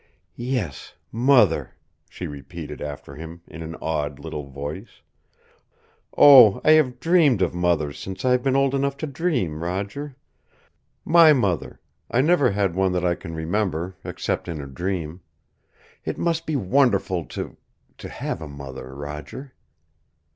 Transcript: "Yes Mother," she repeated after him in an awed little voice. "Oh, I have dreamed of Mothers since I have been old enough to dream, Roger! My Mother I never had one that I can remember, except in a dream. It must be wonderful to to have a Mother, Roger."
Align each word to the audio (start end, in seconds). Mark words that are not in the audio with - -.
"Yes 0.35 0.95
Mother," 1.11 1.75
she 2.09 2.25
repeated 2.25 2.81
after 2.81 3.13
him 3.17 3.41
in 3.45 3.61
an 3.61 3.75
awed 3.75 4.17
little 4.17 4.45
voice. 4.47 5.03
"Oh, 6.17 6.59
I 6.63 6.71
have 6.71 6.99
dreamed 6.99 7.43
of 7.43 7.53
Mothers 7.53 7.99
since 7.99 8.25
I 8.25 8.31
have 8.31 8.41
been 8.41 8.55
old 8.55 8.73
enough 8.73 8.97
to 8.97 9.05
dream, 9.05 9.61
Roger! 9.63 10.15
My 11.05 11.33
Mother 11.33 11.79
I 12.09 12.21
never 12.21 12.49
had 12.49 12.73
one 12.73 12.93
that 12.93 13.05
I 13.05 13.13
can 13.13 13.35
remember, 13.35 13.95
except 14.03 14.47
in 14.47 14.59
a 14.59 14.65
dream. 14.65 15.21
It 16.03 16.17
must 16.17 16.47
be 16.47 16.55
wonderful 16.55 17.25
to 17.25 17.57
to 17.99 18.09
have 18.09 18.41
a 18.41 18.47
Mother, 18.47 18.95
Roger." 18.95 19.53